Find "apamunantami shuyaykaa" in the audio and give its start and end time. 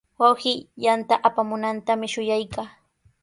1.27-2.67